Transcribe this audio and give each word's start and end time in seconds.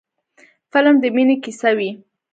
فلم 0.71 0.95
د 1.03 1.05
مینې 1.15 1.35
کیسه 1.43 1.69
وي 1.77 1.89